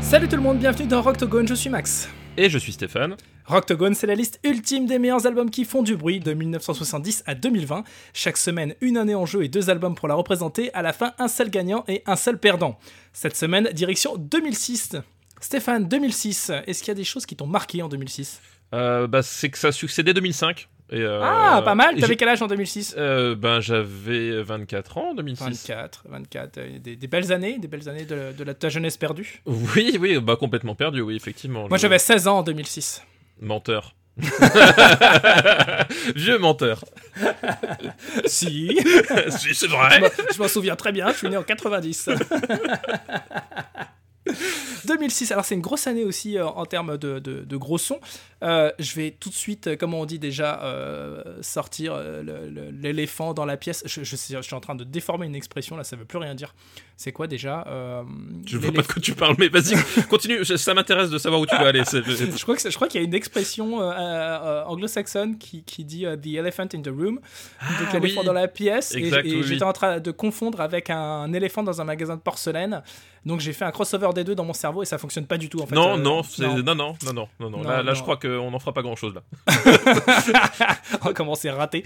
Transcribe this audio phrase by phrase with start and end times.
[0.00, 2.08] Salut tout le monde, bienvenue dans Rocktogone, je suis Max.
[2.42, 3.16] Et je suis Stéphane.
[3.44, 7.34] Rocktogone, c'est la liste ultime des meilleurs albums qui font du bruit de 1970 à
[7.34, 7.84] 2020.
[8.14, 10.72] Chaque semaine, une année en jeu et deux albums pour la représenter.
[10.72, 12.78] À la fin, un seul gagnant et un seul perdant.
[13.12, 14.96] Cette semaine, direction 2006.
[15.38, 18.40] Stéphane, 2006, est-ce qu'il y a des choses qui t'ont marqué en 2006
[18.72, 20.66] Euh, bah, c'est que ça succédait 2005.
[20.92, 25.10] Et, euh, Ah, pas mal T'avais quel âge en 2006 euh, Ben, j'avais 24 ans
[25.10, 25.44] en 2006.
[25.68, 28.96] 24, 24, euh, des, des belles années, des belles années de, de la, ta jeunesse
[28.96, 29.40] perdue.
[29.46, 31.68] Oui, oui, bah complètement perdu, oui, effectivement.
[31.68, 33.02] Moi j'avais 16 ans en 2006.
[33.40, 33.94] Menteur.
[36.16, 36.84] Vieux menteur.
[38.26, 38.76] si
[39.28, 40.00] Si, c'est vrai.
[40.34, 42.10] Je m'en souviens très bien, je suis né en 90.
[45.00, 47.98] 2006, alors c'est une grosse année aussi euh, en termes de, de, de gros sons.
[48.42, 50.62] Euh, je vais tout de suite, euh, comme on dit déjà,
[51.42, 51.94] sortir
[52.72, 53.82] l'éléphant dans la pièce.
[53.86, 56.18] Je, je sais- je suis en train de déformer une expression, là ça veut plus
[56.18, 56.54] rien dire.
[56.96, 57.64] C'est quoi déjà
[58.46, 59.74] Je vois pas de l'éléphant- quoi tu parles, mais vas-y,
[60.08, 61.82] continue, ça m'intéresse de savoir où tu vas aller.
[61.92, 63.78] je- crois qu'il y a une expression
[64.66, 68.26] anglo-saxonne qui, qui dit the elephant in the room, donc Ah, l'éléphant oui.
[68.26, 68.94] dans la pièce.
[68.94, 69.68] Et- Exact, et oui, j'étais oui.
[69.68, 72.82] en train de confondre avec un éléphant dans un magasin de porcelaine.
[73.26, 75.48] Donc j'ai fait un crossover des deux dans mon cerveau et ça fonctionne pas du
[75.48, 75.74] tout en fait.
[75.74, 78.58] Non, Euh, non, c'est- non, non, non, non, non, Là, là, je crois qu'on n'en
[78.58, 79.22] fera pas grand chose là.
[81.04, 81.84] Oh, comment c'est raté.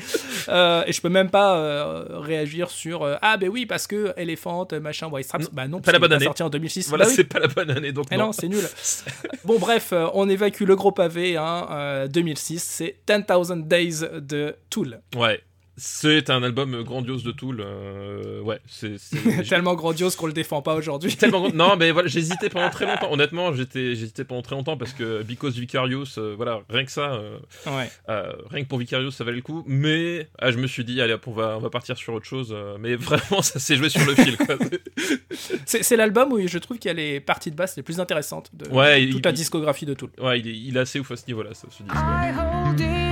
[0.48, 4.66] Euh, et je peux même pas euh, réagir sur ah ben oui parce que éléphant
[4.80, 5.44] machin White Straps.
[5.44, 6.24] Non, bah non, pas la bonne année.
[6.24, 6.88] sorti en 2006.
[6.88, 7.16] Voilà, Bah oui.
[7.16, 8.26] c'est pas la bonne année, donc Eh non.
[8.26, 8.64] non, c'est nul.
[9.44, 11.36] bon, bref, on évacue le gros pavé.
[11.36, 15.00] Hein, euh, 2006, c'est 10,000 Days de Tool.
[15.16, 15.40] Ouais,
[15.76, 17.60] c'est un album grandiose de Tool.
[17.60, 18.96] euh, ouais, c'est
[19.48, 21.14] Tellement grandiose qu'on le défend pas aujourd'hui.
[21.16, 24.76] tellement grand- non mais voilà j'hésitais pendant très longtemps honnêtement j'étais j'hésitais pendant très longtemps
[24.76, 27.90] parce que Because Vicarious euh, voilà rien que ça euh, ouais.
[28.08, 31.00] euh, rien que pour Vicarious ça valait le coup mais ah, je me suis dit
[31.00, 33.88] allez hop, on va on va partir sur autre chose mais vraiment ça s'est joué
[33.88, 34.36] sur le fil.
[35.66, 38.50] C'est l'album où je trouve qu'il y a les parties de basse les plus intéressantes
[38.54, 40.10] de Ouais, il- toute la discographie de Tool.
[40.20, 43.03] ouais il est, il est assez ouf à ce niveau là ça se dit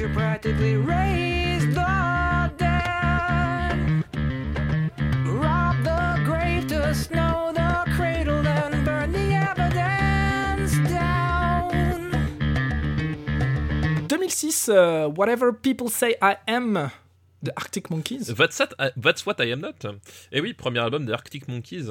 [0.00, 4.04] You practically raise the dead.
[5.26, 11.68] Rob the grave to snow the cradle, then burn the evidence down.
[14.08, 16.90] 2006, euh, Whatever People Say I Am
[17.42, 18.28] de Arctic Monkeys.
[18.34, 19.84] That's, that- that's what I am not
[20.32, 21.90] et oui premier album des Arctic Monkeys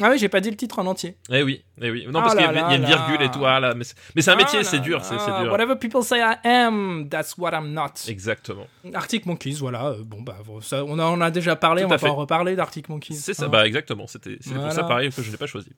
[0.00, 1.16] Ah oui, j'ai pas dit le titre en entier.
[1.30, 3.24] eh oui eh oui non Ah parce qu'il y, a- y a une virgule là.
[3.26, 5.18] et tout ah là mais c'est, mais c'est un métier Ah c'est dur là, c'est,
[5.18, 7.92] c'est dur Whatever People Say I Am, that's what I'm not.
[8.08, 9.88] exactement Arctic Monkeys, voilà.
[9.88, 12.10] euh, bon, bah, ça, on, en a déjà parlé, Tout on va pas fait.
[12.12, 13.14] en reparler d'Arctic Monkeys.
[13.14, 13.48] C'est ça, hein.
[13.48, 14.64] bah exactement, c'était c'est Voilà.
[14.68, 15.68] pour ça pareil que je l'ai pas choisi.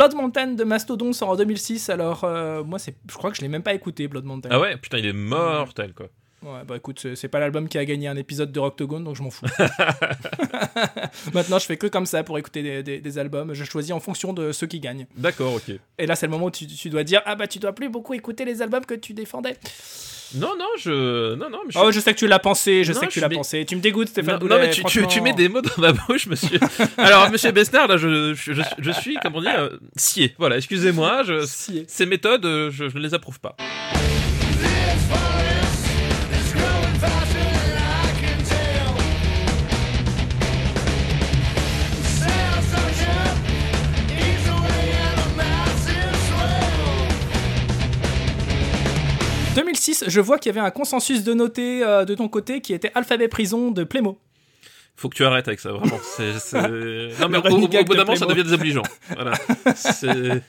[0.00, 3.48] Blood Mountain de Mastodon sort en 2006, alors euh, moi je crois que je l'ai
[3.48, 4.48] même pas écouté Blood Mountain.
[4.50, 6.08] Ah ouais, putain, il est mortel quoi.
[6.42, 9.22] Ouais, bah écoute, c'est- pas l'album qui a gagné un épisode de Rocktogone, donc je
[9.22, 9.44] m'en fous.
[11.34, 13.52] Maintenant, je fais que comme ça pour écouter des, des- des albums.
[13.54, 15.06] Je choisis en fonction de ceux qui gagnent.
[15.16, 15.74] D'accord, ok.
[15.98, 17.88] Et là, c'est le moment où tu, tu dois dire Ah bah, tu dois plus
[17.88, 19.56] beaucoup écouter les albums que tu défendais.
[20.36, 21.34] Non, non, je.
[21.34, 21.78] Non, non, mais je.
[21.78, 23.64] Oh, je sais que tu l'as pensé, je Non, sais que tu l'as mets- pensé.
[23.66, 24.54] Tu me dégoûtes, Stéphane non, Boulet.
[24.54, 26.58] non, mais tu, tu, mets des mots dans ma bouche, monsieur.
[26.96, 30.34] Alors, monsieur Besnard, là, je, je, je, suis, comment dire, euh, scié.
[30.38, 31.44] Voilà, excusez-moi, je,
[31.88, 33.56] ces méthodes, euh, je, je ne les approuve pas.
[50.00, 52.72] «2006, je vois qu'il y avait un consensus de noter euh, de ton côté qui
[52.72, 54.18] était Alphabet Prison de Playmo.
[54.96, 55.98] Faut que tu arrêtes avec ça, vraiment.
[56.16, 56.58] C'est, c'est-
[57.20, 58.82] Non, mais au, au, bout de d'un moment, ça devient désobligeant.
[59.10, 59.32] Voilà.
[59.74, 60.42] C'est.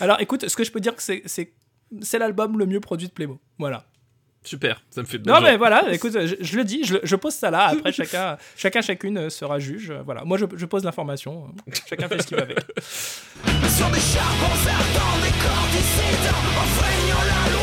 [0.00, 1.52] Alors écoute, ce que je peux dire, c'est c'est
[2.00, 3.38] c'est l'album le mieux produit de Playmo.
[3.58, 3.84] Voilà.
[4.42, 7.34] Super, ça me fait Non genre- mais voilà, écoute, je, je le dis, je, pose
[7.34, 7.66] ça là.
[7.66, 9.90] Après chacun, chacun chacune euh, sera juge.
[9.90, 11.52] euh, Voilà, moi je, je pose l'information.
[11.90, 12.58] Chacun fait ce qu'il veut avec.
[12.58, 17.59] Sur des charbons ardents, des corps dissidents, enfreignant la loi,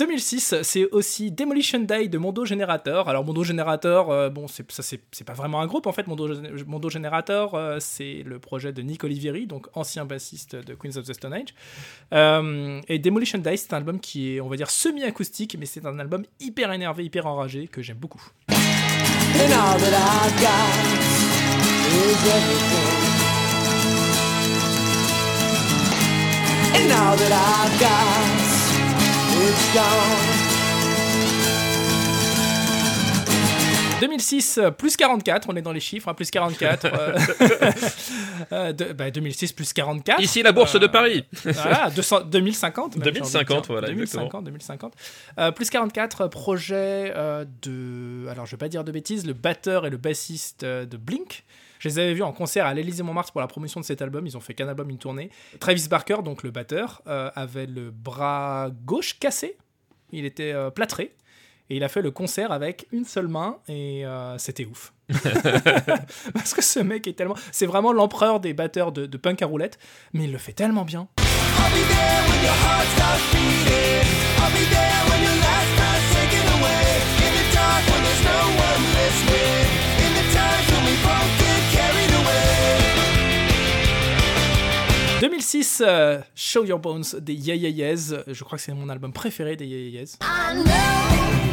[0.00, 3.06] 2006, c'est aussi Demolition Day de Mondo Generator.
[3.10, 6.06] Alors Mondo Generator, euh, bon, c'est ça c'est pas vraiment un groupe en fait.
[6.06, 6.26] Mondo,
[6.66, 11.04] Mondo Generator, euh, c'est le projet de Nick Olivieri, donc ancien bassiste de Queens of
[11.04, 11.54] the Stone Age.
[12.14, 15.84] Euh, et Demolition Day, c'est un album qui est, on va dire, semi-acoustique, mais c'est
[15.84, 18.22] un album hyper énervé, hyper enragé que j'aime beaucoup.
[29.42, 30.50] It's gone.
[34.00, 36.86] 2006 euh, plus 44, on est dans les chiffres, hein, plus 44.
[36.86, 37.18] euh,
[38.52, 40.20] euh, de- bah, 2006 plus 44.
[40.22, 41.26] Ici, la bourse de Euh, Paris.
[41.44, 42.96] Voilà, 200 2050.
[42.96, 43.72] même, j'ai envie de 2050, dire.
[43.72, 44.94] voilà, 2050, 2050.
[45.38, 48.26] Euh, plus 44, projet euh, de.
[48.30, 51.44] Alors, je vais pas dire de bêtises, le batteur et le bassiste euh, de Blink.
[51.80, 54.26] Je les avais vus en concert à l'Élysée Montmartre pour la promotion de cet album.
[54.26, 55.30] Ils ont fait qu'un album, une tournée.
[55.58, 59.56] Travis Barker, donc le batteur, euh, avait le bras gauche cassé.
[60.12, 61.14] Il était euh, plâtré.
[61.70, 64.92] Et il a fait le concert avec une seule main et euh, c'était ouf.
[66.34, 67.36] Parce que ce mec est tellement.
[67.50, 69.78] C'est vraiment l'empereur des batteurs de, de punk à roulette,
[70.12, 71.08] mais il le fait tellement bien.
[71.18, 71.26] I'll
[74.50, 75.22] be there when
[85.20, 88.24] 2006, euh, Show Your Bones des Yeah Yeah Yeahs.
[88.26, 91.49] Je crois que c'est mon album préféré des Yeah Yeah Yeahs.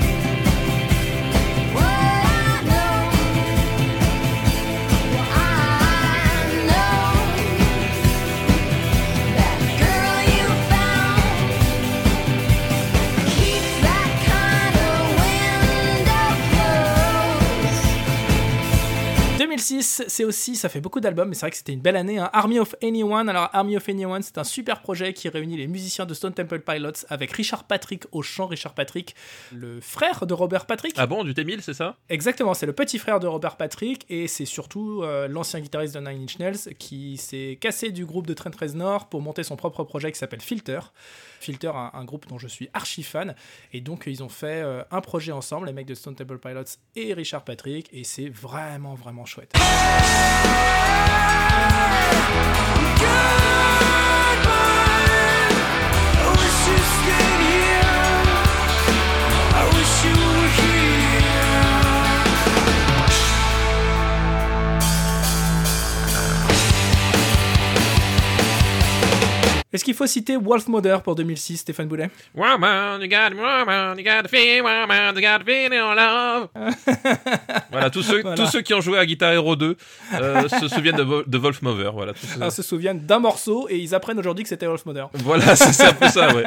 [19.70, 22.20] 2006, c'est aussi, ça fait beaucoup d'albums, mais c'est vrai que c'était une belle année.
[22.20, 22.30] hein.
[22.32, 23.28] Army of Anyone.
[23.28, 26.60] Alors, Army of Anyone, c'est un super projet qui réunit les musiciens de Stone Temple
[26.60, 28.48] Pilots avec Richard Patrick au chant.
[28.48, 29.14] Richard Patrick,
[29.54, 30.94] le frère de Robert Patrick.
[30.98, 31.98] Ah bon, du T1000, c'est ça?
[32.08, 36.00] Exactement, c'est le petit frère de Robert Patrick et c'est surtout euh, l'ancien guitariste de
[36.00, 39.84] Nine Inch Nails qui s'est cassé du groupe de Trent Reznor pour monter son propre
[39.84, 40.80] projet qui s'appelle Filter.
[41.42, 43.36] Filter, un, un groupe dont je suis archi fan.
[43.74, 46.64] Et donc, ils ont fait euh, un projet ensemble, les mecs de Stone Temple Pilots
[46.96, 49.57] et Richard Patrick, et c'est vraiment, vraiment chouette.
[49.60, 49.64] I
[69.74, 72.10] Est-ce qu'il faut citer Wolf Mother pour 2006, Stéphane Boulet?
[72.34, 76.48] Woman, you got woman, you got feeling, woman, you got the feeling of love.
[77.72, 78.38] voilà, tous ceux, Voilà.
[78.38, 79.76] tous ceux qui ont joué à Guitar Hero 2
[80.14, 81.92] euh, se souviennent de, Vo- de Wolf Mover.
[81.94, 85.10] Voilà, tous Alors, se souviennent d'un morceau et ils apprennent aujourd'hui que c'était Wolf Mother.
[85.16, 86.46] voilà c'est c'est un peu ça, ouais.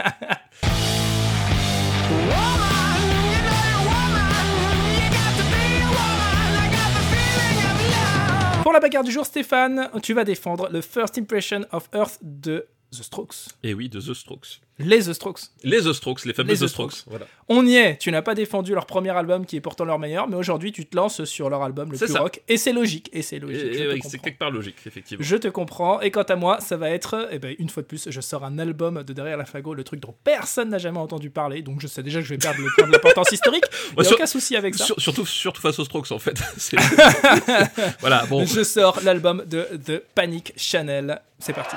[8.63, 12.67] Pour la bagarre du jour, Stéphane, tu vas défendre le First Impression of Earth de
[12.93, 13.37] The Strokes.
[13.63, 14.61] Et oui, de The Strokes.
[14.81, 15.43] Les The Strokes.
[15.63, 16.93] Les The Strokes, les fameux Les The The Strokes.
[16.93, 17.11] Strokes.
[17.11, 17.27] Voilà.
[17.49, 17.99] On y est.
[17.99, 20.87] Tu n'as pas défendu leur premier album qui est pourtant leur meilleur, mais aujourd'hui tu
[20.87, 22.21] te lances sur leur album le plus ça.
[22.21, 22.41] rock.
[22.49, 23.11] Et c'est logique.
[23.13, 23.63] Et c'est logique.
[23.63, 24.19] ouais, c'est comprends.
[24.25, 25.23] quelque part logique, effectivement.
[25.25, 26.01] Je te comprends.
[26.01, 28.43] Et quant à moi, ça va être, eh ben, une fois de plus, je sors
[28.45, 31.61] un album de derrière la fagot, le truc dont personne n'a jamais entendu parler.
[31.63, 33.65] Donc je sais déjà que je vais perdre le point de l'importance historique.
[33.97, 34.85] Ouais, sur- aucun souci avec ça.
[34.87, 36.39] Sur- surtout, surtout face aux Strokes, en fait.
[38.01, 38.47] Voilà, bon.
[38.47, 41.21] Je sors l'album de The Panic Channel.
[41.39, 41.77] C'est parti.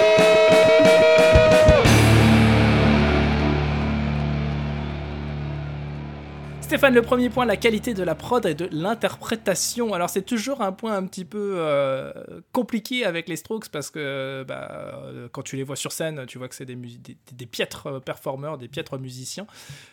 [6.71, 9.93] Stéphane, le premier point, la qualité de la prod et de l'interprétation.
[9.93, 12.13] Alors c'est toujours un point un petit peu euh,
[12.53, 16.37] compliqué avec les Strokes parce que bah, euh, quand tu les vois sur scène, tu
[16.37, 19.45] vois que c'est des, des, des piètres euh, performeurs, des piètres musiciens.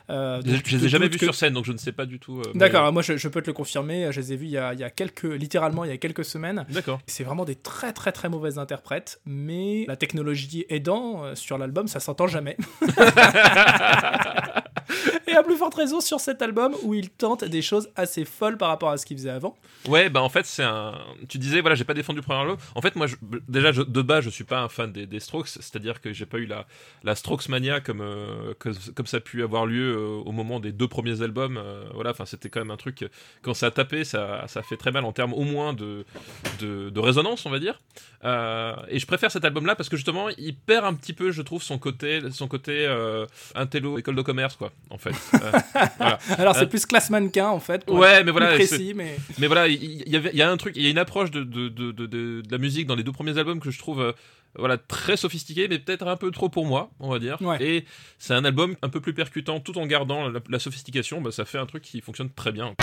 [0.08, 2.06] Euh, Je, je les ai jamais vus que- sur scène, donc je ne sais pas
[2.06, 2.38] du tout.
[2.46, 4.58] euh, D'accord, moi je, je peux te le confirmer, je les ai vus il y
[4.58, 6.64] a, il y a quelques, littéralement il y a quelques semaines.
[6.70, 7.00] D'accord.
[7.08, 11.98] C'est vraiment des très très très mauvais interprètes, mais la technologie aidant, sur l'album, ça
[11.98, 12.56] s'entend jamais.
[15.38, 18.70] À plus forte raison sur cet album où il tente des choses assez folles par
[18.70, 19.56] rapport à ce qu'il faisait avant.
[19.86, 20.98] Ouais, bah en fait, c'est un.
[21.28, 22.56] Tu disais, voilà, j'ai pas défendu le premier album.
[22.74, 23.06] En fait, moi,
[23.46, 26.46] déjà, de base, je suis pas un fan des, Strokes, c'est-à-dire que j'ai pas eu
[26.46, 26.66] la,
[27.04, 30.72] la Strokes mania comme, euh, comme ça a pu avoir lieu euh, au moment des
[30.72, 31.56] deux premiers albums.
[31.56, 33.08] euh, voilà, enfin, c'était quand même un truc.
[33.42, 36.04] Quand ça a tapé, ça, ça fait très mal en termes au moins de,
[36.58, 37.80] de, de résonance, on va dire.
[38.24, 41.62] Et je préfère cet album-là parce que justement, il perd un petit peu, je trouve,
[41.62, 42.88] son côté, son côté
[43.54, 45.14] intello, école de commerce, quoi, en fait.
[45.34, 45.50] Euh,
[45.98, 46.18] voilà.
[46.38, 47.84] Alors c'est Euh, plus classe mannequin en fait.
[47.84, 49.16] pour Ouais, mais voilà, Plus précis, mais.
[49.38, 51.92] mais voilà, il y, a un truc, il y a une approche de, de, de,
[51.92, 54.12] de, de- de la musique dans les deux premiers albums que je trouve euh,
[54.56, 57.36] voilà, très sophistiquée, mais peut-être un peu trop pour moi, on va dire.
[57.42, 57.56] Ouais.
[57.62, 57.84] Et
[58.18, 61.44] c'est un album un peu plus percutant tout en gardant la, la sophistication, bah, ça
[61.44, 62.74] fait un truc qui fonctionne très bien.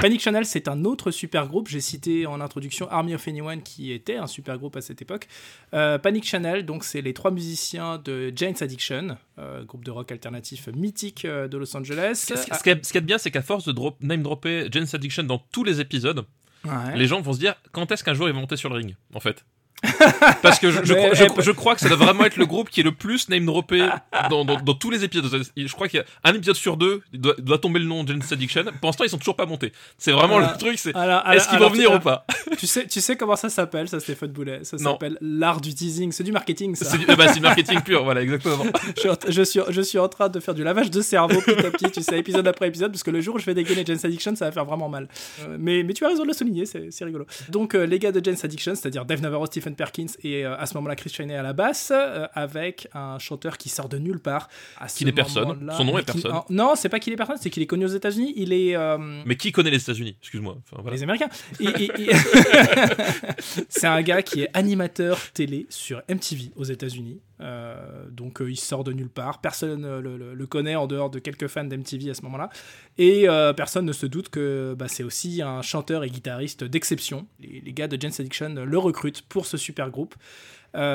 [0.00, 1.68] Panic Channel, c'est un autre super groupe.
[1.68, 5.28] J'ai cité en introduction Army of Anyone, qui était un super groupe à cette époque.
[5.74, 10.10] Euh, Panic Channel, donc c'est les trois musiciens de Jane's Addiction, euh, groupe de rock
[10.10, 12.14] alternatif mythique euh, de Los Angeles.
[12.14, 14.94] Ce qui est ce qui est bien, c'est qu'à force de drop, name dropper Jane's
[14.94, 16.24] Addiction dans tous les épisodes,
[16.66, 16.94] Ouais.
[16.94, 18.94] les gens vont se dire quand est-ce qu'un jour ils vont monter sur le ring,
[19.14, 19.46] en fait?
[20.42, 22.68] Parce que je, je crois, je- je crois que ça doit vraiment être le groupe
[22.70, 23.88] qui est le plus name droppé
[24.28, 25.42] dans, dans, dans tous les épisodes.
[25.56, 28.08] Je crois qu'il y a un épisode sur deux, doit, doit tomber le nom de
[28.12, 28.64] Jane's Addiction.
[28.80, 29.72] Pour l'instant, ils sont toujours pas montés.
[29.98, 32.26] C'est vraiment Alors, le truc, c'est est-ce qu'ils vont venir ou pas?
[32.58, 34.60] tu sais, tu sais comment ça s'appelle, ça, Stéphane Boulet?
[34.64, 36.12] Ça s'appelle l'art du teasing.
[36.12, 36.84] C'est du marketing, ça.
[36.84, 38.64] C'est du, eh ben, c'est du marketing pur, voilà, exactement.
[38.96, 41.40] je, suis en- je, suis, je suis en train de faire du lavage de cerveau
[41.40, 43.54] petit à petit, tu sais, épisode après épisode, parce que le jour où je vais
[43.54, 45.08] dégainer Jane's Addiction, ça va faire vraiment mal.
[45.42, 47.26] Euh, mais, mais tu as raison de le souligner, c'est rigolo.
[47.48, 50.66] Donc, euh, les gars de Jane's Addiction, c'est-à-dire Dave Navarro, Stephen Perkins et euh, à
[50.66, 54.20] ce moment-là Chris Chaney à la basse, euh, avec un chanteur qui sort de nulle
[54.20, 54.48] part.
[54.94, 55.70] Qu'il est personne.
[55.76, 56.32] Son nom est personne.
[56.34, 58.32] ah, non, c'est pas qu'il est personne, c'est qu'il est connu aux États-Unis.
[58.36, 58.76] Il est.
[58.76, 60.16] euh, Mais qui connaît les États-Unis?
[60.20, 60.56] Excuse-moi.
[60.64, 60.96] Enfin, voilà.
[60.96, 61.28] les Américains.
[61.60, 62.10] Et- et- et-
[63.68, 67.20] c'est un gars qui est animateur télé sur MTV aux États-Unis.
[67.40, 67.74] Euh,
[68.10, 69.40] donc euh, il sort de nulle part.
[69.40, 72.50] Personne euh, le, le- le connaît en dehors de quelques fans d'MTV à ce moment-là.
[72.98, 77.26] Et euh, personne ne se doute que bah, c'est aussi un chanteur et guitariste d'exception.
[77.40, 80.14] Les, les gars de Jane's Addiction le recrutent pour ce super groupe.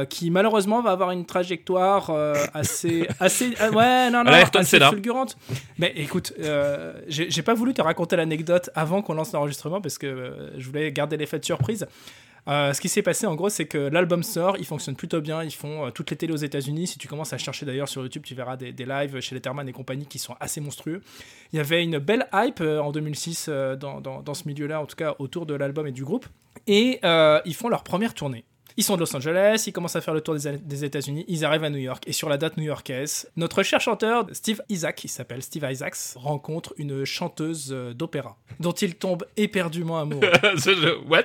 [0.09, 2.09] qui malheureusement va avoir une trajectoire
[2.53, 5.35] assez assez ouais non non assez fulgurante
[5.77, 6.31] mais écoute
[7.09, 11.17] j'ai pas voulu te raconter l'anecdote avant qu'on lance l'enregistrement parce que je voulais garder
[11.17, 11.85] l'effet de surprise
[12.47, 15.43] euh, ce qui s'est passé en gros, c'est que l'album sort, il fonctionne plutôt bien,
[15.43, 16.87] ils font euh, toutes les télés aux États-Unis.
[16.87, 19.71] Si tu commences à chercher d'ailleurs sur YouTube, tu verras des, lives chez Letterman et
[19.71, 21.01] compagnie qui sont assez monstrueux.
[21.53, 24.79] Il y avait une belle hype euh, en 2006 euh, dans, dans- dans ce milieu-là,
[24.81, 26.27] en tout cas autour de l'album et du groupe.
[26.67, 28.45] Et ils font leur première tournée.
[28.77, 31.45] Ils sont de Los Angeles, ils commencent à faire le tour des, des États-Unis, ils
[31.45, 32.03] arrivent à New York.
[32.07, 36.73] Et sur la date new-yorkaise, notre cher chanteur, Steve Isaac, il s'appelle Steve Isaacs, rencontre
[36.77, 40.29] une chanteuse euh, d'opéra, dont il tombe éperdument amoureux.
[41.09, 41.23] What?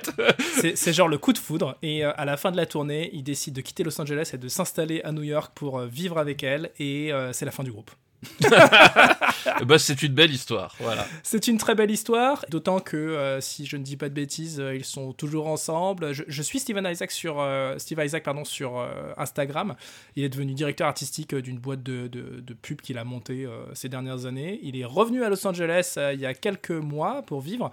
[0.75, 1.77] C'est genre le coup de foudre.
[1.81, 4.37] Et euh, à la fin de la tournée, il décide de quitter Los Angeles et
[4.37, 6.71] de s'installer à New York pour euh, vivre avec elle.
[6.79, 7.91] Et c'est la fin du groupe.
[9.65, 10.75] Bah, c'est une belle histoire.
[10.79, 11.05] Voilà.
[11.23, 14.59] C'est une très belle histoire, d'autant que, euh, si je ne dis pas de bêtises,
[14.59, 16.13] euh, ils sont toujours ensemble.
[16.13, 18.87] Je, suis Steven Isaac sur, euh, Isaac, pardon, sur
[19.17, 19.75] Instagram.
[20.15, 23.89] Il est devenu directeur artistique d'une boîte de, de, de pub qu'il a montée ces
[23.89, 24.59] dernières années.
[24.63, 27.71] Il est revenu à Los Angeles il y a quelques mois pour vivre.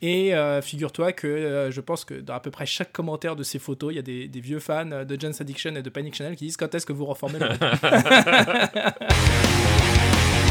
[0.00, 3.42] Et euh, figure-toi que euh, je pense que dans à peu près chaque commentaire de
[3.42, 6.14] ces photos, il y a des, des vieux fans de Jane's Addiction et de Panic
[6.14, 7.48] Channel qui disent quand est-ce que vous reformez le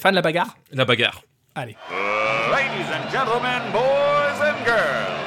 [0.00, 0.56] Stéphane, la bagarre?
[0.72, 1.22] La bagarre.
[1.54, 1.76] Allez.
[2.50, 5.20] Ladies and gentlemen, boys and girls,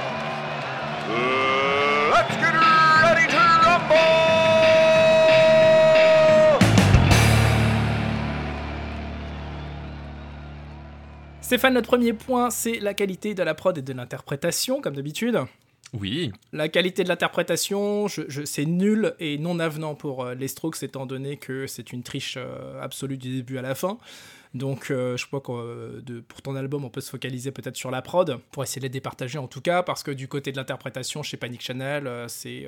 [2.12, 2.56] let's get
[3.04, 3.94] ready to rumble!
[11.42, 15.38] Stéphane, notre premier point, c'est la qualité de la prod et de l'interprétation, comme d'habitude.
[15.94, 16.32] Oui.
[16.52, 20.82] La qualité de l'interprétation, je, je- c'est nul et non avenant pour euh, les Strokes,
[20.82, 24.00] étant donné que c'est une triche euh, absolue du début à la fin.
[24.54, 27.92] Donc, euh, je crois que euh, pour ton album, on peut se focaliser peut-être sur
[27.92, 30.58] la prod, pour essayer de les départager en tout cas, parce que du côté de
[30.58, 32.68] l'interprétation, chez Panic Channel, euh, c'est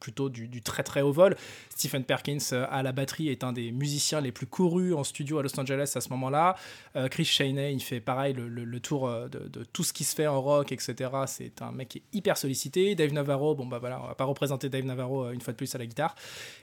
[0.00, 1.36] plutôt du, très très haut vol.
[1.70, 5.42] Stephen Perkins à la batterie est un des musiciens les plus courus en studio à
[5.42, 6.56] Los Angeles à ce moment-là.
[7.10, 10.72] Chris Chaney, il fait pareil le, tour de, tout ce qui se fait en rock,
[10.72, 11.10] etc.
[11.26, 12.94] C'est un mec qui est hyper sollicité.
[12.94, 15.74] Dave Navarro, bon bah voilà, on va pas représenter Dave Navarro une fois de plus
[15.74, 16.14] à la guitare.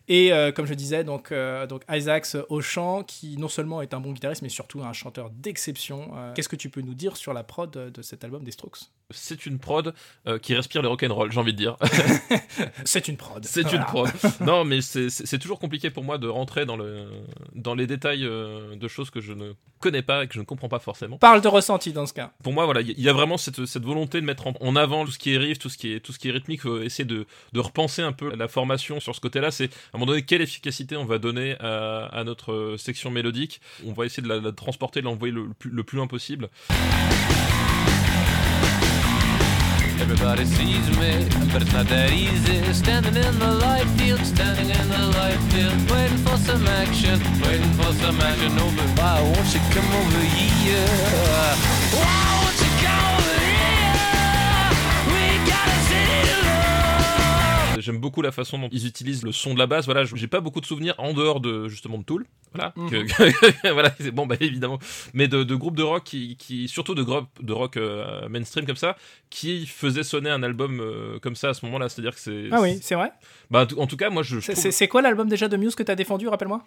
[0.08, 4.00] Et comme je disais, donc, euh, donc Isaacs au chant, qui non seulement est un
[4.00, 6.12] bon guitariste, mais surtout un chanteur d'exception.
[6.16, 8.90] Euh, Qu'est-ce que tu peux nous dire sur la prod de cet album des Strokes?
[9.14, 9.94] C'est une prod
[10.28, 11.78] euh, qui respire le rock'n'roll, j'ai envie de dire.
[12.86, 13.44] C'est une prod.
[13.46, 13.78] C'est Voilà.
[13.80, 14.10] une prod.
[14.42, 17.08] Non, mais c'est- toujours compliqué pour moi de rentrer dans, le,
[17.56, 20.46] dans les détails euh, de choses que je ne connais pas et que je ne
[20.46, 21.18] comprends pas forcément.
[21.18, 22.32] Parle de ressenti dans ce cas.
[22.44, 25.12] Pour moi, voilà, il y- a vraiment cette, cette volonté de mettre en, avant tout
[25.12, 27.06] ce qui est riff, tout ce qui est, tout ce qui est rythmique, faut essayer
[27.06, 29.52] de, de repenser un peu la formation sur ce côté-là.
[29.52, 33.10] C'est à un moment donné quelle efficacité on va donner à, à notre euh, section
[33.12, 33.62] mélodique.
[33.86, 36.50] On va essayer de la, la transporter, de l'envoyer le, le plus loin possible.
[40.02, 42.74] Everybody sees me, but it's not that easy.
[42.74, 47.72] Standing in the light field, standing in the light field, waiting for some action, waiting
[47.74, 48.52] for some action.
[48.58, 50.88] Over why won't you come over here?
[51.94, 52.41] Why
[57.82, 59.86] j'aime beaucoup la façon dont ils utilisent le son de la basse.
[59.86, 62.26] Voilà, j'ai pas beaucoup de souvenirs en dehors de justement de Tool.
[62.54, 62.90] Voilà, Mhm.
[62.90, 64.78] que- voilà, c'est bon, bah évidemment,
[65.14, 68.66] mais de, de groupes de rock qui, qui surtout de groupes de rock euh, mainstream
[68.66, 68.98] comme ça,
[69.30, 71.88] qui faisaient sonner un album euh, comme ça à ce moment-là.
[71.90, 72.50] C'est-à-dire que c'est.
[72.52, 73.12] Ah oui, c'est vrai.
[73.50, 74.40] Bah, en tout- cas, moi, je.
[74.40, 76.62] je C'est- trouve- quoi l'album déjà de Muse que t'as défendu, rappelle-moi?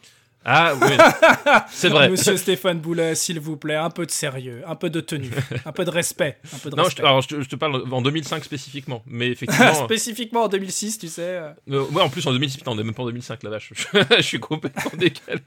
[0.46, 0.88] Ah oui,
[1.70, 2.10] c'est vrai.
[2.10, 5.30] Monsieur Stéphane Boulet, s'il vous plaît, un peu de sérieux, un peu de tenue,
[5.64, 7.82] un peu de respect, un peu de Non, je, alors je te, je te parle
[7.90, 9.72] en 2005 spécifiquement, mais effectivement.
[9.86, 11.22] Spécifiquement en 2006, tu sais.
[11.22, 11.50] euh.
[11.70, 13.72] euh, ouais, en plus en 2006, putain, on est même pas en 2005, la vache.
[14.16, 15.42] je suis complètement décalé.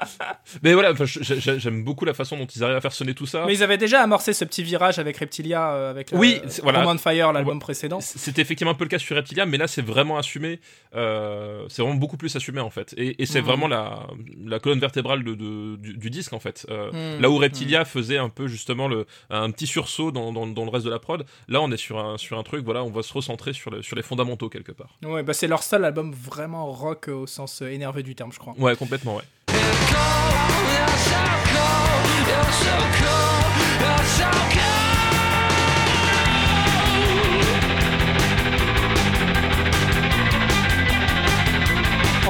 [0.62, 3.44] mais voilà, j'aime beaucoup la façon dont ils arrivent à faire sonner tout ça.
[3.46, 6.96] Mais ils avaient déjà amorcé ce petit virage avec Reptilia, euh, avec Oui, euh, voilà.
[6.98, 8.00] Fire, l'album précédent.
[8.00, 10.60] C'était effectivement un peu le cas sur Reptilia, mais là c'est vraiment assumé.
[10.94, 12.94] euh, c'est vraiment beaucoup plus assumé en fait.
[12.96, 13.46] Et, et c'est Mhm.
[13.46, 14.06] vraiment la,
[14.44, 16.66] la colonne vertébrale de, de- du, du disque en fait.
[16.70, 17.20] Euh, Mhm.
[17.22, 20.70] Là où Reptilia faisait un peu justement le, un petit sursaut dans, dans- dans le
[20.70, 23.02] reste de la prod, là on est sur un, sur un truc, voilà, on va
[23.02, 24.98] se recentrer sur, le- sur les fondamentaux quelque part.
[25.04, 28.54] Ouais, bah c'est leur seul album vraiment rock au sens énervé du terme, je crois.
[28.58, 29.22] Ouais, complètement, ouais.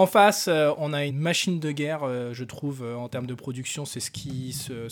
[0.03, 3.29] En face, euh, on a une machine de guerre, euh, je trouve, euh, en termes
[3.29, 3.85] de production.
[3.85, 4.89] C'est ce qui se,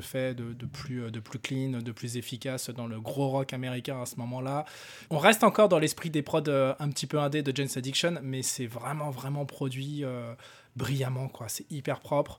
[0.00, 1.02] fait de, plus,
[1.42, 4.64] clean, de plus efficace dans le gros rock américain à ce moment-là.
[5.10, 8.40] On reste encore dans l'esprit des prods un petit peu indé de Jane's Addiction, mais
[8.40, 10.04] c'est vraiment, vraiment produit
[10.76, 11.48] brillamment, quoi.
[11.48, 12.38] C'est hyper propre.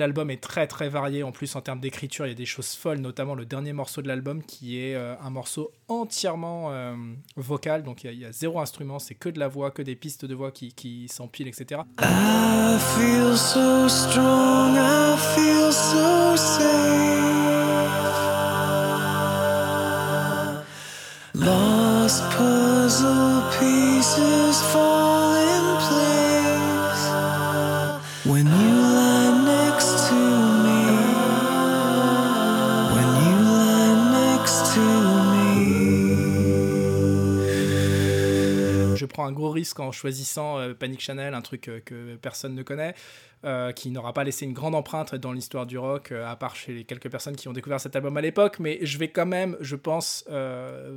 [0.00, 2.72] L'album est très très varié en plus en termes d'écriture, il y a des choses
[2.74, 6.94] folles, notamment le dernier morceau de l'album qui est euh, un morceau entièrement euh,
[7.36, 10.24] vocal, donc il y a- zéro instrument, c'est que de la voix, que des pistes
[10.24, 11.82] de voix qui, qui s'empilent, etc.
[12.00, 17.10] I feel so strong, I feel so safe.
[22.36, 25.19] Puzzle pieces fall
[39.24, 42.94] un gros risque en choisissant euh, Panic Channel, un truc euh, que personne ne connaît,
[43.44, 46.72] euh, qui n'aura pas laissé une grande empreinte dans l'histoire du rock, à part chez
[46.74, 48.58] les quelques personnes qui ont découvert cet album à l'époque.
[48.58, 50.24] Mais je vais quand même, je pense,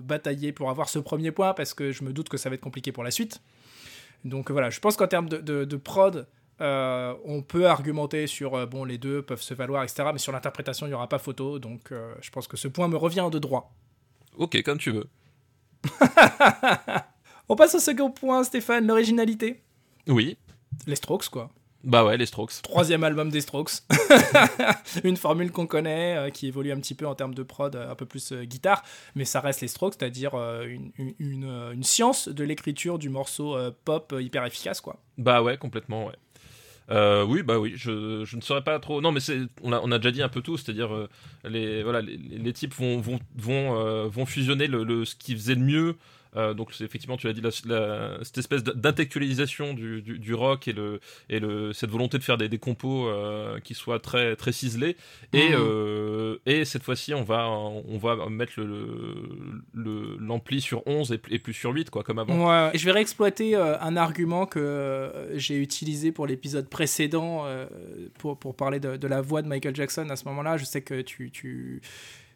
[0.02, 2.62] batailler pour avoir ce premier point parce que je me doute que ça va être
[2.62, 3.42] compliqué pour la suite.
[4.26, 6.28] Donc voilà, je pense qu'en termes de, de- de prod,
[6.62, 10.10] euh, on peut argumenter sur euh, bon, les deux peuvent se valoir, etc.
[10.14, 11.60] Mais sur l'interprétation, il n'y aura pas photo.
[11.60, 13.74] Donc euh, je pense que ce point me revient de droit.
[14.38, 15.08] Ok, comme tu veux.
[17.50, 19.62] On passe au second point, Stéphane, l'originalité.
[20.08, 20.38] Oui.
[20.88, 21.50] Les Strokes, quoi.
[21.84, 22.62] Bah ouais, les Strokes.
[22.62, 23.72] Troisième album des Strokes.
[25.04, 27.92] une formule qu'on connaît, euh, qui évolue un petit peu en termes de prod, euh,
[27.92, 28.84] un peu plus euh, guitare,
[29.16, 33.58] mais ça reste les Strokes, c'est-à-dire euh, une, une- une, science de l'écriture du morceau
[33.84, 35.02] pop hyper efficace, quoi.
[35.18, 36.16] Bah ouais, complètement, ouais.
[37.28, 39.02] Oui, bah oui, je, je ne saurais pas trop.
[39.02, 39.20] Non, mais
[39.62, 40.90] on a, on a déjà dit un peu tout, c'est-à-dire
[41.44, 45.56] les, voilà, les, les types vont, vont, vont, vont fusionner le, le- ce qui faisait
[45.56, 45.96] le mieux.
[46.36, 50.68] Euh, donc effectivement, tu l'as dit, la, la- cette espèce d'intellectualisation du, du, du rock
[50.68, 54.36] et, le, et le, cette volonté de faire des, des compos euh, qui soient très,
[54.36, 54.98] très ciselés.
[55.34, 55.56] Et, Mhm.
[55.60, 58.54] euh, et cette fois-ci, on va, on va mettre
[59.74, 62.48] le, l'ampli sur 11 et, et plus sur 8, quoi, comme avant.
[62.48, 67.46] Ouais, et je vais réexploiter un argument que j'ai utilisé pour l'épisode précédent
[68.18, 70.58] pour, pour parler de, de la voix de Michael Jackson à ce moment-là.
[70.58, 71.82] Je sais que tu, tu,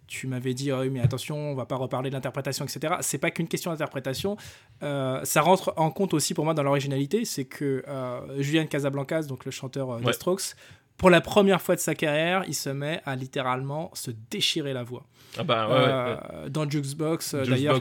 [0.07, 2.95] tu m'avais dit, oui, mais attention, on va pas reparler de l'interprétation, etc.
[3.01, 4.37] C'est pas qu'une question d'interprétation.
[4.83, 7.25] Euh, ça rentre en compte aussi pour moi dans l'originalité.
[7.25, 10.13] C'est que euh, Julian Casablancas, donc le chanteur euh, des.
[10.13, 10.55] Strokes,
[10.97, 14.83] pour la première fois de sa carrière, il se met à littéralement se déchirer la
[14.83, 15.05] voix.
[15.37, 15.85] Ah bah ouais, ouais.
[15.87, 17.79] Euh, dans Jukebox, d'ailleurs,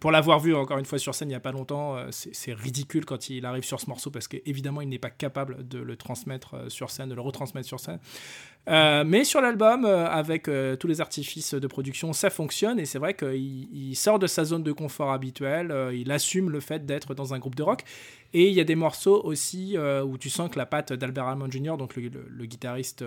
[0.00, 3.04] pour l'avoir vu encore une fois sur scène il n'y a pas longtemps, c'est ridicule
[3.04, 6.70] quand il arrive sur ce morceau parce qu'évidemment il n'est pas capable de le transmettre
[6.70, 7.98] sur scène, de le retransmettre sur scène.
[8.68, 12.84] Euh, mais sur l'album, euh, avec euh, tous les artifices de production, ça fonctionne et
[12.84, 16.84] c'est vrai qu'il il sort de sa zone de confort habituelle, il assume le fait
[16.84, 17.84] d'être dans un groupe de rock.
[18.34, 21.50] Et il y a des morceaux aussi où tu sens que la patte d'Albert Hammond
[21.50, 23.04] Jr., donc le, guitariste,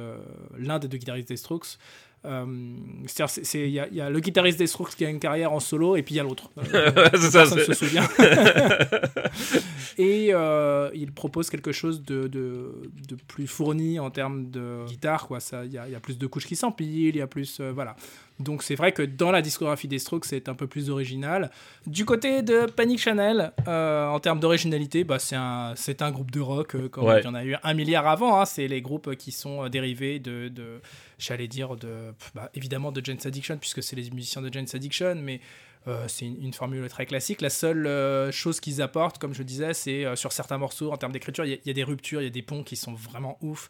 [0.57, 1.77] l'un des deux guitaristes des Strokes,
[2.23, 5.19] c'est-à-dire, c'est- il y, a- il y a le guitariste des Strokes qui a une
[5.19, 6.49] carrière en solo et puis il y a l'autre.
[6.73, 8.07] Euh, ça, se souvient.
[9.97, 12.73] et euh, il propose quelque chose de, de,
[13.07, 15.27] de plus fourni en termes de guitare.
[15.27, 15.39] quoi.
[15.39, 17.59] Ça, Il y, y a plus de couches qui s'empilent, il y a plus.
[17.59, 17.95] euh, voilà.
[18.39, 21.51] Donc c'est vrai que dans la discographie des Strokes, c'est un peu plus original.
[21.85, 26.31] Du côté de Panic Channel, euh, en termes d'originalité, bah, c'est un, c'est un groupe
[26.31, 27.19] de rock, euh, comme Ouais.
[27.21, 28.39] il y en a eu un milliard avant.
[28.39, 28.45] hein.
[28.45, 30.79] C'est les groupes qui sont euh, dérivés de, de
[31.17, 35.15] j'allais dire, de, bah, évidemment de Jane's Addiction, puisque c'est les musiciens de Jane's Addiction,
[35.21, 35.41] mais
[35.87, 37.41] euh, c'est une, une formule très classique.
[37.41, 40.97] La seule euh, chose qu'ils apportent, comme je disais, c'est euh, sur certains morceaux, en
[40.97, 42.63] termes d'écriture, il y, a- il y a des ruptures, il y a des ponts
[42.63, 43.69] qui sont vraiment ouf.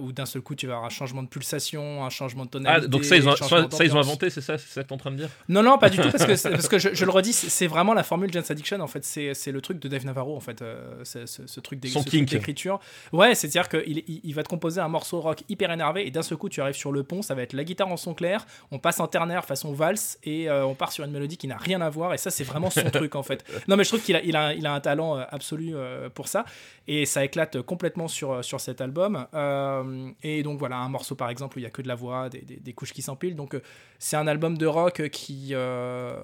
[0.00, 2.52] Où d'un seul coup tu vas avoir un changement de pulsation, un changement de Ah,
[2.52, 2.88] tonalité.
[2.88, 4.06] donc ça, ils ont, un changement ça, ça, ils ont d'ambiance.
[4.06, 5.28] inventé, c'est ça, c'est ça que t'es en train de dire?
[5.50, 7.92] Non, non, pas du tout, parce que, parce que je, je le redis, c'est vraiment
[7.92, 9.04] la formule Jane's Addiction, en fait.
[9.04, 10.64] C'est c'est le truc de Dave Navarro, en fait,
[11.04, 12.80] ce, ce truc d'écriture.
[13.12, 16.22] Ouais, c'est-à-dire qu'il il, il va te composer un morceau rock hyper énervé, et d'un
[16.22, 18.46] seul coup, tu arrives sur le pont, ça va être la guitare en son clair,
[18.70, 21.90] on passe en ternaire façon valse, et on part sur une qui n'a rien à
[21.90, 23.44] voir, et ça, c'est vraiment son truc, en fait.
[23.66, 26.08] Non, mais je trouve qu'il a, il a, il a un talent euh, absolu euh,
[26.08, 26.44] pour ça,
[26.86, 29.26] et ça éclate complètement sur, sur cet album.
[29.34, 31.94] Euh, et donc, voilà, un morceau, par exemple, où il y a que de la
[31.94, 33.62] voix, des, des- couches qui s'empilent, donc euh,
[33.98, 36.16] c'est un album de rock qui euh,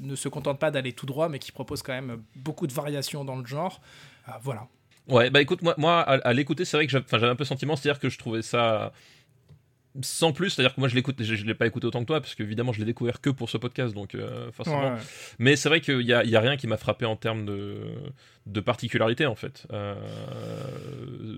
[0.00, 3.24] ne se contente pas d'aller tout droit, mais qui propose quand même beaucoup de variations
[3.24, 3.80] dans le genre.
[4.28, 4.66] Euh, voilà.
[5.08, 7.76] Ouais, bah écoute, moi, moi à, à l'écouter, c'est vrai que j'avais un peu sentiment,
[7.76, 8.92] c'est-à-dire que je trouvais ça
[10.02, 12.20] sans plus, c'est-à-dire que moi je l'écoute, je, je l'ai pas écouté autant que toi,
[12.20, 14.96] parce qu'évidemment je l'ai découvert que pour ce podcast, donc euh, forcément.
[15.38, 17.78] Mais c'est vrai qu'il y a, y a rien qui m'a frappé en termes de,
[18.46, 19.94] de particularité en fait euh,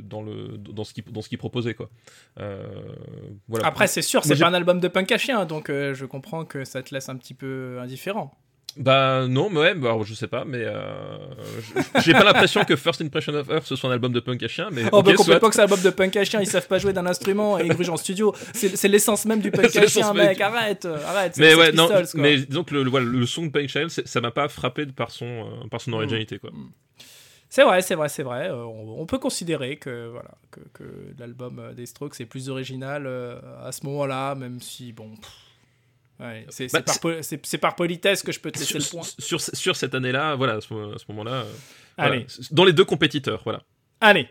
[0.03, 1.91] dans le dans ce qui dans ce qu'il proposait quoi.
[2.39, 2.67] Euh,
[3.49, 3.67] voilà.
[3.67, 6.65] Après, c'est sûr, c'est pas un album de punk à chien, donc je comprends que
[6.65, 8.37] ça te laisse un petit peu indifférent.
[8.77, 11.17] Bah non, mais ouais, bah, je sais pas, mais euh,
[12.05, 14.49] j'ai pas l'impression que First Impression of Earth ce soit un album de punk à
[14.49, 16.47] chien, mais Oh, ok, bah, complètement que c'est un album de punk à chien, ils
[16.47, 18.33] savent pas jouer d'un instrument et ils grugent en studio.
[18.55, 21.37] C'est l'essence même du punk à chien, mec, du- arrête, euh, arrête.
[21.37, 24.07] Mais ouais, non, Pistols, mais disons que le, le, voilà, le son de Punk c'est-
[24.07, 26.51] ça m'a pas frappé par son, euh, par son originalité quoi.
[27.49, 28.49] C'est vrai, c'est vrai, c'est vrai.
[28.51, 30.85] Euh, on, on peut considérer que voilà que, que
[31.19, 33.09] l'album des Strokes est plus original
[33.65, 35.11] à ce moment-là, même si bon.
[35.17, 35.31] pff,
[36.21, 39.03] ouais, c'est c'est Bah, par, c'est- par politesse que je peux te laisser Sur, le
[39.03, 39.09] point.
[39.19, 40.73] sur, sur cette année-là, voilà, à ce,
[41.09, 41.53] moment-là, euh,
[41.99, 42.23] voilà.
[42.51, 43.63] Dans les deux compétiteurs, voilà.
[44.01, 44.29] allez.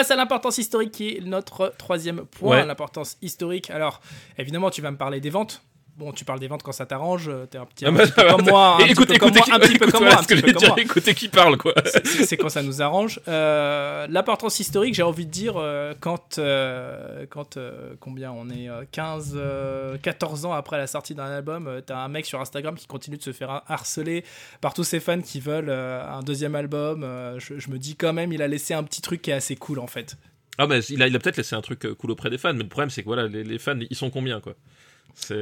[0.00, 2.60] Passe à l'importance historique qui est notre troisième point.
[2.60, 2.66] Ouais.
[2.66, 3.68] L'importance historique.
[3.68, 4.00] Alors,
[4.38, 5.62] évidemment, tu vas me parler des ventes.
[5.96, 7.28] Bon, tu parles des ventes quand ça t'arrange.
[7.28, 9.58] euh, T'es un petit, un petit peu comme moi, un petit écoute, comme moi, un
[9.58, 10.80] petit peu comme moi, un petit comme moi.
[10.80, 11.74] écoutez qui parle quoi.
[12.04, 13.20] c'est quand ça nous arrange.
[13.28, 18.68] Euh, L'importance historique, j'ai envie de dire, euh, quand, euh, quand euh, combien on est
[18.70, 22.76] euh, 15, euh, 14 ans après la sortie d'un album, t'as un mec sur Instagram
[22.76, 24.24] qui continue de se faire harceler
[24.62, 27.04] par tous ses fans qui veulent un deuxième album.
[27.38, 29.56] je, je me dis quand même, il a laissé un petit truc qui est assez
[29.56, 30.16] cool en fait.
[30.58, 32.62] Ah mais il a, il a peut-être laissé un truc cool auprès des fans, mais
[32.62, 34.54] le problème c'est que voilà, les, les fans ils sont combien quoi?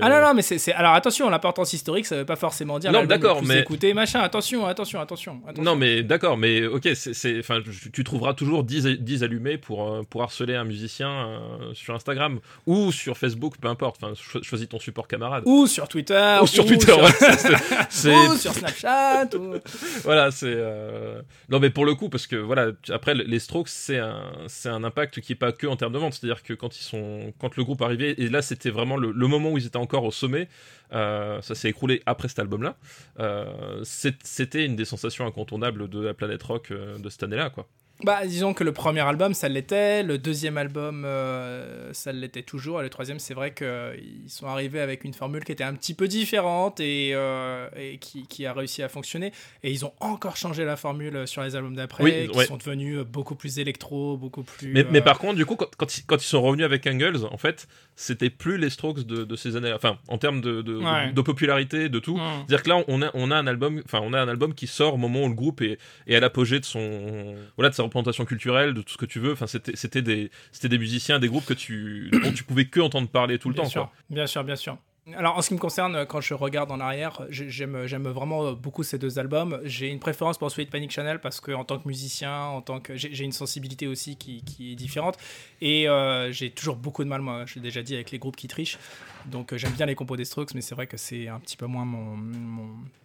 [0.01, 0.73] Ah non, non, mais c'est.
[0.73, 4.21] Alors attention, l'importance historique, ça veut pas forcément dire Non, d'accord, mais- écouté, machin.
[4.21, 5.41] Attention, attention, attention.
[5.47, 5.63] attention.
[5.65, 7.61] Non mais d'accord, mais ok, c'est, c'est- enfin,
[7.93, 12.41] tu, trouveras toujours 10, 10 allumés pour, euh, pour harceler un musicien euh, sur Instagram
[12.67, 14.03] ou sur Facebook, peu importe.
[14.03, 15.43] Enfin, cho- choisis ton support camarade.
[15.47, 16.39] Ou sur Twitter.
[16.43, 17.59] Ou sur Twitter, sur-
[17.91, 19.29] c'est- ou sur Snapchat.
[19.37, 19.55] ou-
[20.05, 23.99] voilà, c'est euh, non mais pour le coup parce que voilà, après les Strokes c'est
[23.99, 26.77] un c'est un impact qui est pas que en termes de vente, c'est-à-dire que quand
[26.79, 29.67] ils sont quand le groupe arrivait et là c'était vraiment le, le moment où ils
[29.67, 30.49] étaient encore au sommet,
[30.93, 32.77] euh, ça s'est écroulé après cet album-là.
[33.21, 37.67] Euh, c'était une des sensations incontournables de la planète rock euh, de cette année-là quoi.
[38.05, 40.05] Bah, disons que le premier album, ça l'était.
[40.05, 42.79] Le deuxième album, euh, ça l'était toujours.
[42.79, 45.95] Et le troisième, c'est vrai qu'ils sont arrivés avec une formule qui était un petit
[45.95, 49.33] peu différente et, euh, et qui, qui a réussi à fonctionner.
[49.65, 52.47] Et ils ont encore changé la formule sur les albums d'après, Oui, qui ouais.
[52.47, 54.73] sont devenus beaucoup plus électro, beaucoup plus.
[54.73, 55.69] Mais, mais par contre, du coup, quand,
[56.07, 57.67] quand ils sont revenus avec Angles, en fait,
[58.01, 59.75] c'était plus les Strokes de, de ces années-là.
[59.75, 61.09] Enfin, en termes de, de, Ouais.
[61.09, 62.17] de- de popularité, de tout.
[62.47, 64.69] C'est-à-dire que là, on a, on a un album, enfin, on a un album qui
[64.69, 67.83] sort au moment où le groupe est, est à l'apogée de son, voilà, de sa
[67.83, 69.33] représentation culturelle, de tout ce que tu veux.
[69.33, 72.79] Enfin, c'était, c'était des, c'était des musiciens, des groupes que tu, dont tu pouvais que
[72.79, 73.93] entendre parler tout le bien temps, sûr, quoi.
[74.11, 74.79] Bien sûr, bien sûr.
[75.17, 78.53] Alors, en ce qui me concerne, quand je regarde en arrière, j'ai- j'aime j'aime vraiment
[78.53, 79.59] beaucoup ces deux albums.
[79.65, 82.61] J'ai une préférence pour celui de Panic Channel parce que, en tant que musicien, en
[82.61, 84.43] tant que j'ai une sensibilité aussi qui,
[84.73, 85.17] est différente.
[85.63, 88.37] Et euh, j'ai toujours beaucoup de mal, moi, je l'ai déjà dit, avec les groupes
[88.37, 88.79] qui trichent.
[89.27, 91.57] Donc, euh, j'aime bien les compos des Strokes, mais c'est vrai que c'est un petit
[91.57, 92.17] peu moins mon,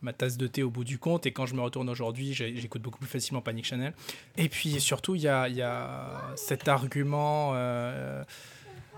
[0.02, 1.26] ma tasse de thé au bout du compte.
[1.26, 3.94] Et quand je me retourne aujourd'hui, j'écoute beaucoup plus facilement Panic Channel.
[4.38, 5.64] Et puis, surtout, il y a, y
[6.38, 7.52] cet argument.
[7.56, 8.24] euh,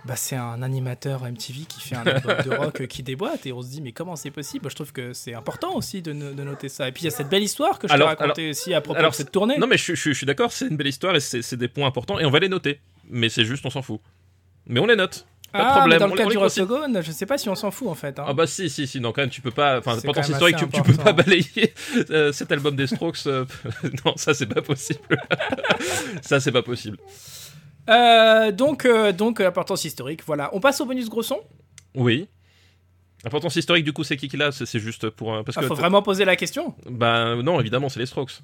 [0.06, 3.62] bah, c'est un animateur MTV qui fait un album de rock qui déboîte et on
[3.62, 4.70] se dit mais comment c'est possible?
[4.70, 6.88] Je trouve que c'est important aussi de, no- de noter ça.
[6.88, 8.82] Et puis il y a cette belle histoire que je t'ai Alors- racontée aussi à
[8.82, 9.58] propos alors, de cette tournée.
[9.58, 11.68] Non, mais je, je- je suis d'accord, c'est une belle histoire et c'est c'est des
[11.68, 12.80] points importants et on va les noter.
[13.10, 14.00] Mais c'est juste, on s'en fout.
[14.68, 15.26] Mais on les note.
[15.52, 16.00] Pas de ah, problème.
[16.00, 16.38] dans on le les- cas on du.
[16.38, 18.20] Octogone, je sais pas si on s'en fout en fait.
[18.20, 18.26] hein.
[18.28, 19.78] Ah bah si, si, si, non, quand même, tu peux pas...
[19.80, 21.74] Enfin, quand même historique, tu, tu peux pas balayer
[22.10, 23.20] euh, cet album des Strokes.
[23.28, 23.46] euh,
[24.06, 25.00] non, ça, c'est pas possible.
[26.22, 26.98] ça, c'est pas possible.
[27.90, 30.22] Euh, donc, euh, donc euh, importance historique.
[30.26, 30.50] Voilà.
[30.54, 31.40] On passe au bonus gros son?
[31.96, 32.28] Oui.
[33.26, 34.52] Importance historique, du coup, c'est qui qui l'a?
[34.52, 35.32] C'est juste pour...
[35.44, 35.66] Parce Il que...
[35.66, 36.76] Ah, faut vraiment poser la question.
[36.88, 38.42] Bah non, évidemment, c'est les Strokes.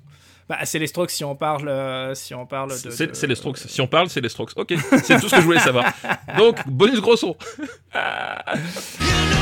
[0.50, 2.90] Bah, c'est les Strokes si on parle, euh, si on parle de.
[2.90, 3.60] C'est de- c'est les Strokes.
[3.60, 4.52] Si on parle, c'est les Strokes.
[4.56, 4.74] Ok,
[5.04, 5.86] c'est tout ce que je voulais savoir.
[6.38, 7.38] Donc, bonus gros son.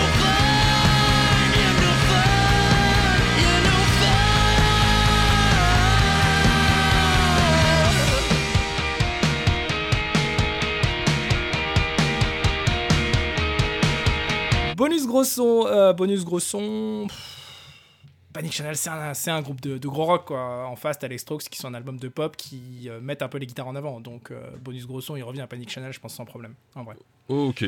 [14.80, 17.06] Bonus gros son, euh, bonus gros son.
[17.10, 20.32] Pff, Panic Channel, c'est un, groupe de, gros rock.
[20.32, 23.28] En face, t'as les Strokes qui sont un album de pop qui euh, mettent un
[23.28, 24.00] peu les guitares en avant.
[24.00, 26.54] Donc, euh, bonus gros son, il revient à Panic Channel, je pense sans problème.
[26.76, 26.96] En vrai.
[27.28, 27.66] Ok.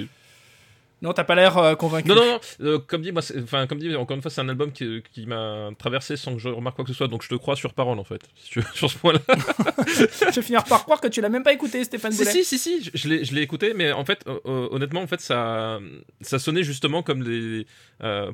[1.02, 2.08] Non, t'as pas l'air euh, convaincu.
[2.10, 2.40] Non, non, non.
[2.62, 5.26] euh, comme dit, moi, enfin, comme dit, encore une fois, c'est un album qui, qui
[5.26, 7.08] m'a traversé sans que je remarque quoi que ce soit.
[7.08, 9.20] Donc, je te crois sur parole, en fait, si tu veux, sur ce point-là.
[9.88, 12.32] je vais finir par croire que tu l'as même pas écouté, Stéphane si, Boulet.
[12.32, 14.40] si, si, si, je- je l'ai, je l'ai écouté, mais en fait, euh,
[14.72, 15.80] honnêtement, en fait, ça,
[16.22, 17.66] ça sonnait justement comme les.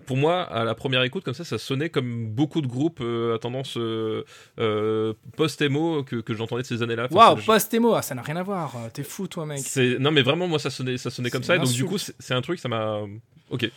[0.06, 3.38] pour moi, à la première écoute, comme ça, ça sonnait comme beaucoup de groupes à
[3.40, 3.78] tendance
[5.36, 7.08] post-émo que, que j'entendais de ces années-là.
[7.12, 8.74] Waouh, c'est- post-émo, ah, ça n'a rien à voir.
[8.94, 9.62] T'es fou, toi, mec.
[10.00, 12.34] Non mais vraiment moi ça sonnait ça sonnait comme ça et donc du coup c'est
[12.34, 13.02] un truc ça m'a
[13.50, 13.70] ok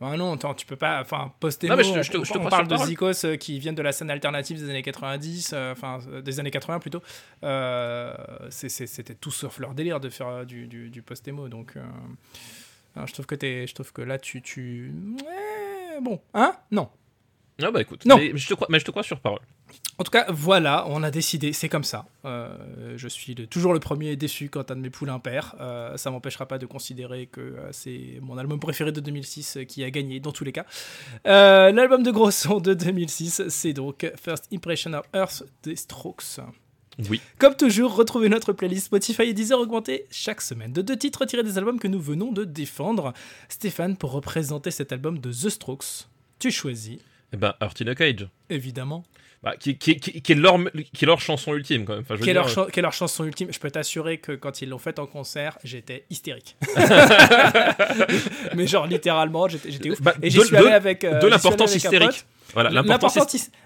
[0.00, 1.00] non, attends, tu peux pas.
[1.00, 2.76] Enfin, post-émo, Non, mais je te- je te- on, parle de.
[2.76, 6.38] Zikos euh, qui viennent de la scène alternative des années 90, euh, enfin euh, des
[6.38, 7.02] années 80 plutôt.
[7.42, 8.14] Euh,
[8.50, 11.48] C'était tout sauf leur délire de faire du, du, du post-émo.
[11.48, 11.74] Donc,
[12.94, 14.92] alors, je trouve que t'es, je trouve que là, tu, tu,
[15.24, 16.88] ouais, bon, hein, non.
[17.62, 18.16] Ah bah écoute Non.
[18.18, 19.40] mais je te crois mais je te crois sur parole
[19.98, 22.06] En tout cas, voilà, on a décidé, c'est comme ça.
[22.24, 25.48] Euh, je suis le- toujours le premier déçu quand un de mes poulains perd.
[25.60, 29.64] Euh, ça m'empêchera pas de considérer que euh, c'est mon album préféré de 2006 euh,
[29.64, 30.66] qui a gagné dans tous les cas.
[31.24, 36.40] L'album de gros son de 2006, c'est donc First Impression of Earth des Strokes.
[37.10, 41.24] oui Comme toujours, retrouvez notre playlist Spotify et Deezer augmentée chaque semaine de deux titres
[41.24, 43.12] tirés des albums que nous venons de défendre.
[43.48, 46.06] Stéphane, pour représenter cet album de The Strokes,
[46.38, 46.98] tu choisis,
[47.32, 49.04] et ben Heart in a Cage évidemment,
[49.42, 50.58] bah, qui, qui, qui, qui est leur
[50.92, 53.52] qui est leur chanson ultime quand même enfin, je veux Quelle dire, leur, chanson ultime
[53.52, 56.56] Je peux t'assurer que quand ils l'ont faite en concert, j'étais hystérique.
[58.54, 60.00] Mais genre littéralement, j'étais ouf.
[60.02, 62.24] Bah, Et j'y de- suis allé avec euh, de j'y l'importance hystérique.
[62.54, 62.70] Voilà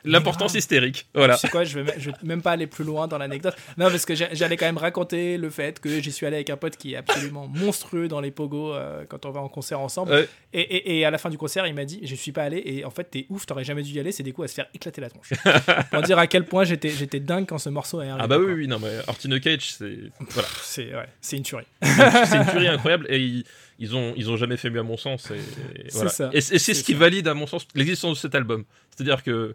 [0.05, 3.07] l'importance hystérique voilà Tu sais quoi, je vais, je vais même pas aller plus loin
[3.09, 3.55] dans l'anecdote.
[3.79, 6.57] Non, parce que j'allais quand même raconter le fait que j'y suis allé avec un
[6.57, 10.13] pote qui est absolument monstrueux dans les pogos euh, quand on va en concert ensemble.
[10.13, 10.29] Ouais.
[10.53, 12.63] Et, et- et à la fin du concert, il m'a dit Je suis pas allé
[12.65, 14.55] et en fait, t'es ouf, t'aurais jamais dû y aller, c'est des coups à se
[14.55, 15.33] faire éclater la tronche.
[15.91, 18.21] Pour dire à quel point j'étais j'étais dingue quand ce morceau est arrivé.
[18.25, 18.55] ah bah oui quoi.
[18.55, 19.97] oui non mais Heart in a Cage c'est
[20.31, 21.65] voilà C'est ouais, c'est une tuerie.
[21.83, 23.45] c'est une tuerie incroyable et
[23.83, 26.11] ils ont ils ont jamais fait mieux à mon sens et, et C'est voilà.
[26.11, 26.31] ça.
[26.33, 26.99] et, et c'est ce qui ça.
[26.99, 29.55] valide à mon sens l'existence de cet album c'est à dire que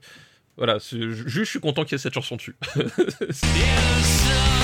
[0.58, 2.56] voilà juste je suis content qu'il y ait cette chanson dessus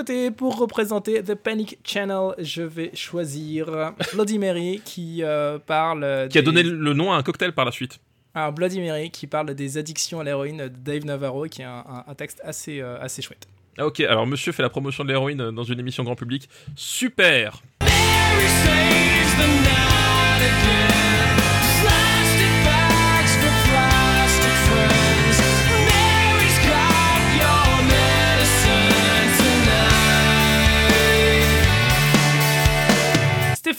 [0.00, 6.28] côté, pour représenter The Panic Channel, je vais choisir Bloody Mary qui euh, parle.
[6.30, 7.98] qui a donné le nom à un cocktail par la suite
[8.34, 11.84] Alors, Bloody Mary qui parle des addictions à l'héroïne de Dave Navarro, qui est un,
[11.86, 13.46] un- un texte assez, euh, assez chouette.
[13.78, 16.48] Ah, ok, alors monsieur fait la promotion de l'héroïne dans une émission grand public.
[16.76, 17.60] Super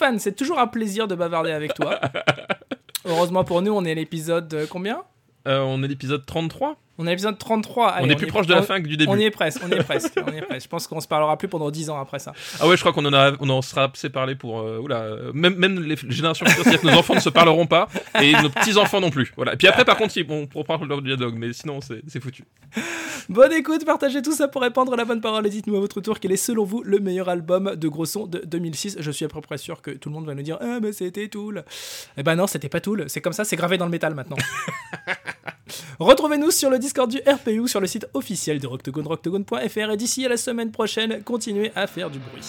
[0.01, 1.99] Stéphane, c'est toujours un plaisir de bavarder avec toi.
[3.05, 5.03] Heureusement pour nous, on est à l'épisode euh, combien?
[5.47, 7.87] Euh, On est l'épisode 33 On est à l'épisode 33.
[7.89, 9.21] Allez, On est plus proche de la on- fin que du On début.
[9.23, 10.63] y est presque, on y est presque, on y est presque.
[10.65, 12.33] Je pense qu'on se parlera plus pendant 10 ans après ça.
[12.59, 14.59] Ah ouais, je crois qu'on en, a, on en sera assez parlé pour...
[14.59, 17.65] euh, oula, euh, même, même les générations futures, c'est-à-dire que nos enfants ne se parleront
[17.65, 17.87] pas
[18.21, 19.31] et nos petits-enfants non plus.
[19.35, 19.53] Voilà.
[19.53, 22.43] Et puis après, par contre, ils vont reprendre leur dialogue, mais sinon, c'est c'est foutu.
[23.29, 26.19] Bonne écoute, partagez tout ça pour répandre la bonne parole et dites-nous à votre tour
[26.19, 28.97] quel est selon vous le meilleur album de gros son de 2006.
[28.99, 30.91] Je suis à peu près sûr que tout le monde va nous dire Ah, mais
[30.91, 31.63] c'était Tool.
[32.17, 33.05] Eh ben non, c'était pas Tool.
[33.07, 34.37] C'est comme ça, c'est gravé dans le métal maintenant.
[35.99, 39.91] Retrouvez-nous sur le Discord du RPU, sur le site officiel de Rocktogone, rocktogone.fr.
[39.91, 42.45] Et d'ici à la semaine prochaine, continuez à faire du bruit.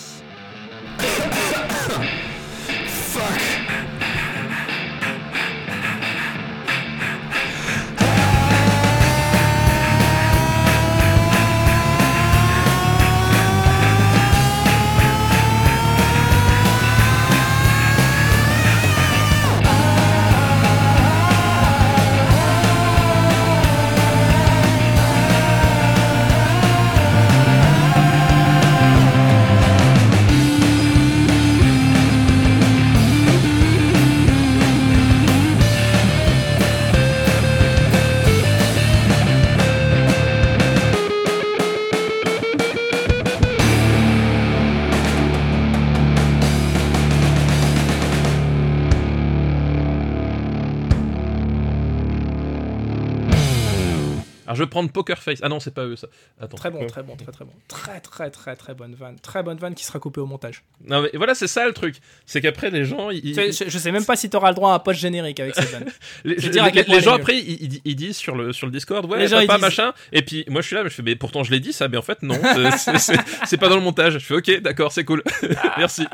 [54.63, 55.41] Je vais prendre Poker Face.
[55.43, 56.07] Ah non, c'est pas eux ça.
[56.41, 56.57] Attends.
[56.57, 57.53] Très bon, très bon, très très bon.
[57.69, 59.19] Très très très très bonne vanne.
[59.21, 60.63] Très bonne vanne qui sera coupée au montage.
[60.87, 61.97] Non mais voilà, c'est ça le truc.
[62.27, 64.75] C'est qu'après les gens, ils, Je, je sais même pas si t'auras le droit à
[64.75, 65.85] un post générique avec cette vanne.
[66.25, 69.29] les, je gens après, ils, ils- ils disent sur le sur le Discord, ouais, Les
[69.29, 69.93] gens, papa disent- machin.
[70.13, 71.89] Et puis moi je suis là, mais je fais, mais pourtant je l'ai dit ça,
[71.89, 72.39] mais en fait non,
[72.99, 74.15] c'est c'est pas dans le montage.
[74.15, 75.23] Je fais, ok, d'accord, c'est cool,
[75.79, 76.07] merci.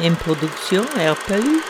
[0.00, 1.60] Une production RPU.